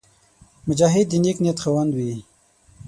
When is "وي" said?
1.93-2.13